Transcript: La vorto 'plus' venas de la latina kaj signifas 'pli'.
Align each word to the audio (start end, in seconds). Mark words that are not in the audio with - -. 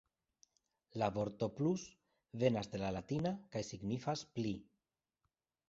La 1.01 1.09
vorto 1.17 1.47
'plus' 1.59 1.83
venas 2.45 2.71
de 2.73 2.81
la 2.85 2.91
latina 2.97 3.35
kaj 3.57 3.65
signifas 3.71 4.27
'pli'. 4.35 4.59